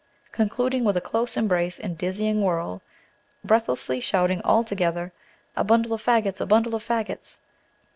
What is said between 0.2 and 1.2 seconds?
concluding with a